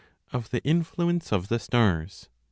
Of 0.33 0.49
the 0.49 0.63
Influence 0.63 1.31
of 1.31 1.47
the 1.47 1.59
Stars. 1.59 2.27